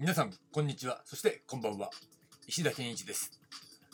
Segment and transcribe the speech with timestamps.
[0.00, 1.00] 皆さん、こんにちは。
[1.04, 1.90] そして、こんばんは。
[2.46, 3.32] 石田健一です。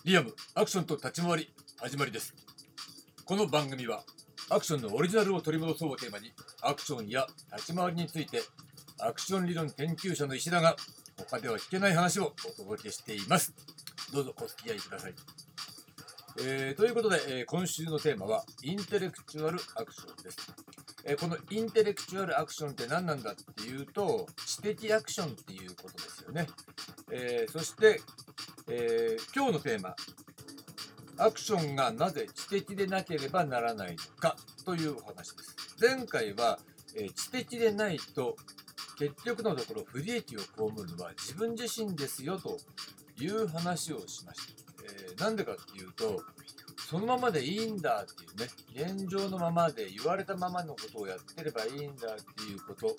[0.04, 2.34] リアム、アクションと立ち回り、始まりです。
[3.24, 4.04] この番組は、
[4.50, 6.30] アクションのオリジナルを取り戻そうをテーマに、
[6.60, 8.42] アクションや立ち回りについて、
[9.00, 10.76] アクション理論研究者の石田が、
[11.16, 13.54] 他では聞けない話をお届けしています。
[14.12, 15.14] どうぞお付き合いください。
[16.42, 20.36] えーということで、えー今週のテーマは、インテレクチュアルアクションです。
[21.06, 26.46] えこのインテレクチュアルアクションって何なんだっていうと知的アクションっていうことですよね、
[27.10, 28.00] えーそして、
[28.68, 29.94] えー今日のテーマ。
[31.16, 35.56] アクションがなぜ知的でなければならないのかというお話です。
[35.80, 36.58] 前回は、
[36.96, 38.36] えー知的でないと
[38.98, 40.46] 結局のところ不利益を被
[40.82, 42.58] るのは自分自身ですよと
[43.18, 46.22] いう話をしました、えーなんでかっていうと
[46.88, 48.26] そのままでいいんだってい
[48.82, 52.94] うね現状のままで言われたままのことをやってればいいんだっていうこと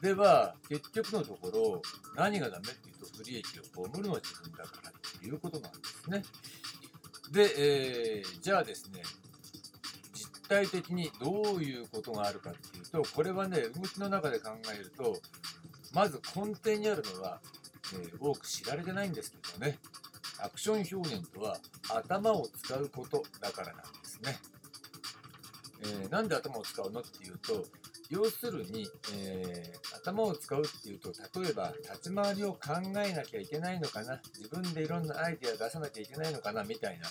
[0.00, 1.82] では結局のところ
[2.14, 6.22] 何がダメっていうと不利益を被るのは自分だからっていうことなんですね。
[7.32, 9.02] で、えーじゃあですね
[10.14, 15.20] 実体的にどういうことがあるかっていうとこれはね動きの中で考えると
[15.92, 17.40] まず根底にあるのは、
[17.94, 19.78] えー多く知られてないんですけどね。
[20.42, 21.56] アクション表現とは
[21.88, 24.38] 頭を使うことだからなんですね。
[25.82, 27.64] えーなんで頭を使うのっていうと
[28.10, 32.58] 要するに、えー頭を使うっていうと例えば立ち回りを考
[33.04, 37.06] えなきゃいけないのかな自分でいろんなアイデア出さなきゃいけないのかなみたいな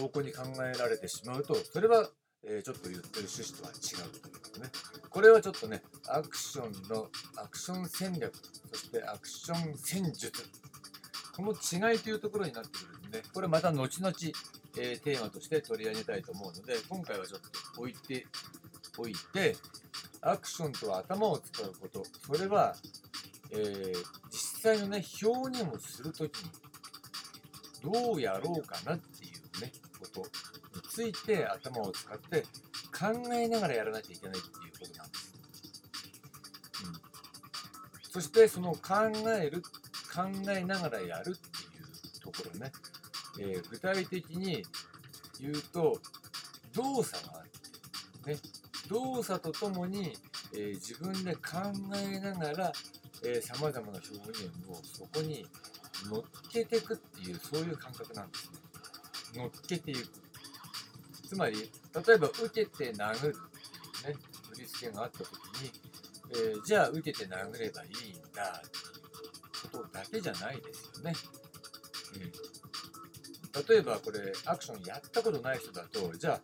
[0.00, 2.08] 方向に考えられてしまうとそれは、
[2.42, 4.70] えーちょっと言ってる趣旨とは違うということね。
[5.08, 8.32] これはちょっとねアクションのアクション戦略
[8.72, 10.32] そしてアクション戦術
[11.36, 14.14] この違いというところになってくるんで、これまた後々、
[14.78, 17.40] えーテーマとして取り上げたいと思うので、今回はちょっ
[17.74, 18.26] と置いて
[18.98, 19.56] おいて、
[20.20, 22.76] アクションとは頭を使うこと、それは、
[23.52, 23.94] えー
[24.30, 26.50] 実際のね、表現をするときに、
[27.82, 30.26] どうやろうかなっていうね、ことに
[30.88, 32.42] ついて頭を使って
[32.92, 35.32] 考えながらやらなきゃいけないっていうことなんです。
[36.84, 36.92] うん、
[38.10, 39.62] そしてその考える
[40.14, 42.72] 考えながらやるっていうところね、
[43.38, 44.62] えー具体的に
[45.40, 46.00] 言うと
[46.74, 48.38] 動作がある、ね、
[48.88, 50.12] 動作とともに、
[50.54, 51.40] えー自分で考
[51.96, 52.72] えながら
[53.42, 55.46] さまざまな表現をそこに
[56.10, 56.22] 乗っ
[56.52, 58.58] けていくっていうそういう感覚なんですね。
[59.42, 60.08] 乗っけていく。
[61.28, 61.70] つまり
[62.06, 65.28] 例えば受けて殴るっていうね振り付けがあった時
[65.62, 65.70] に、
[66.32, 68.89] えーじゃあ受けて殴ればいいんだことだ。
[70.10, 71.14] けじゃないですよね。
[73.54, 76.40] うん、例えばこれアクションやったことない人だとじゃあ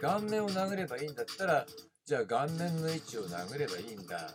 [0.00, 1.66] 顔面を殴ればいいんだったら
[2.04, 4.32] じゃあ顔面の位置を殴ればいいんだだ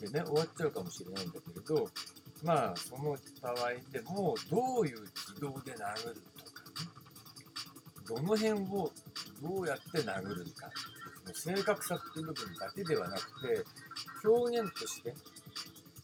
[0.00, 0.06] け。
[0.06, 1.88] でね終わっちゃうかもしれないんだけれど
[2.42, 5.04] まあその場合でもどういう
[5.34, 6.88] 軌道で殴るとかね。
[8.08, 8.90] どの辺を
[9.40, 10.70] どうやって殴るか。
[11.34, 13.64] 正確さっていう部分だけではなくて
[14.24, 15.14] 表現として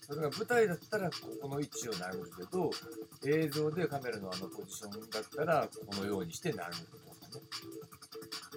[0.08, 2.70] それが舞台だったらここの位置を殴るけど
[3.26, 6.76] 映像でカメラのあのポジションだったらこのようにして殴るとかね。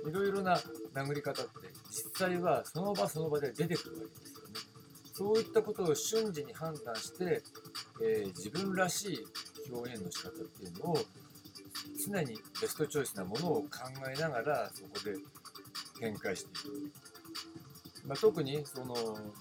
[0.09, 0.57] いろいろな
[0.95, 1.51] 殴り方って
[1.89, 4.53] 実際はその場その場で出てくるわけですよね。
[5.13, 7.43] そういったことを瞬時に判断して、
[8.01, 9.25] えー自分らしい
[9.71, 10.97] 表現の仕方っていうのを
[12.07, 13.69] 常にベストチョイスなものを考
[14.09, 15.17] えながらそこで
[15.99, 17.10] 展開していく。
[18.05, 18.95] まあ、特にその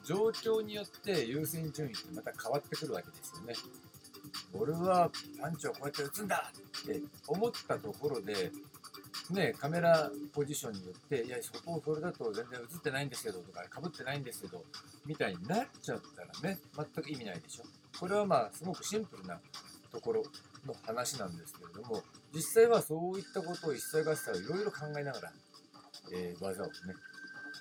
[0.05, 3.55] 状況によって優先順位ってまた変わってくるわけですよね。
[4.53, 5.11] 俺は
[5.41, 8.53] パンチをこうやって打つんだって思ったところで、
[9.31, 14.65] ね、カメラポジションによって、いや、そこをそれだと全然映ってないんですけどとか、かぶってないんですけど、
[15.07, 17.65] みたいになっちゃったらね、全く意味ないでしょ。
[17.99, 19.41] これはまあ、すごくシンプルな
[19.93, 20.23] ところ
[20.67, 22.03] の話なんですけれども、
[22.35, 25.33] 実際はそういったことを一切合切いろいろ考えながら、
[26.13, 26.73] えー技をね、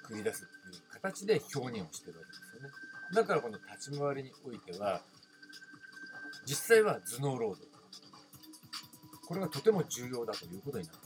[0.09, 2.69] 繰り出すっていう形で表現をしてるわけですよね。
[3.13, 5.01] だからこの立ち回りにおいては、
[6.45, 7.67] 実際は頭脳労働。
[9.27, 10.99] これがとても重要だということになる。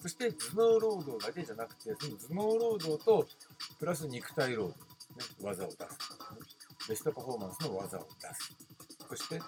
[0.00, 3.26] そして頭脳労働だけじゃなくて、その頭脳労働と
[3.78, 5.78] プラス肉体労働、ね、技を出す。
[6.88, 8.56] ベストパフォーマンスの技を出す。
[9.08, 9.40] そして、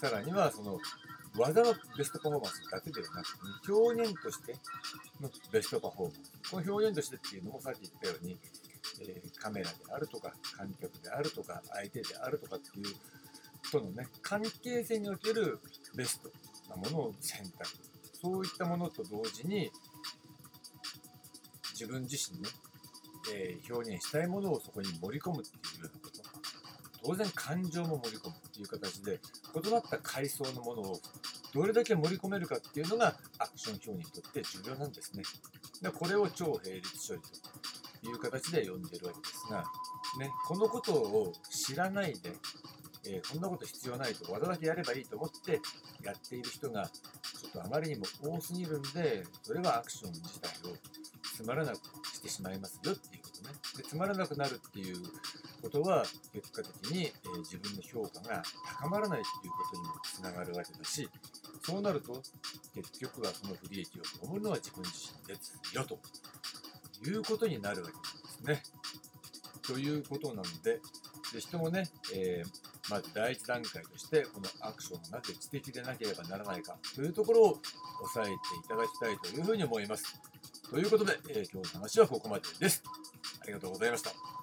[0.00, 0.78] さらにはその
[1.40, 4.56] 技のベストパフォーマンスだけではなくて、表現として
[5.20, 6.50] のベストパフォーマンス。
[6.50, 8.38] この表現としてっていうのもさっき言ったように、
[9.00, 12.94] えーカメラであるとか、観客であるとか、相手であるとかっていう
[13.72, 15.58] とのね、関係性における
[15.94, 16.30] ベスト
[16.68, 17.70] なものを選択。
[18.20, 19.70] そういったものと同時に、
[21.72, 22.48] 自分自身ね、
[23.32, 26.09] えー表現したいものをそこに盛り込むっていうようなこ。
[27.02, 29.20] 当然感情も盛り込むという形で
[29.54, 31.00] 異なった階層のものを
[31.54, 35.22] どれだけ盛り込めるかっていうのがアクション表にとって重要なんですね。
[35.82, 37.20] でこれを超並列処理
[38.02, 39.64] という形で呼んでるわけですが、
[40.18, 42.32] ね、このことを知らないで、
[43.06, 45.60] えー、こんなこと必要ないと技だけやればいいと思って
[46.02, 50.76] やっている人がちょっとあまりにも多すぎるんでそれはアクション自体を
[51.40, 51.76] つまらなく
[52.14, 53.54] してしまいますよっていうことね。
[53.78, 54.96] でつまらなくなるっていう
[55.62, 58.42] ことは結果的に、えー、自分の評価が
[58.82, 61.08] 高まらないっていうことにもつながるわけだし
[61.62, 62.22] そうなると
[62.74, 65.98] 結局はその不利益を被るのは自分自身ですよと
[67.08, 68.62] いうことになるわけなんですね。
[69.62, 70.80] ということなので
[71.32, 77.60] で人もね、えー、まず第一段階としてこのアクションがなぜ知的でなければならないかというところを
[78.02, 80.20] 押さえていただきたいというふうに思います。
[80.70, 82.84] ということで、えー、今日の話はここまでです。
[83.42, 84.39] ありがとうございました。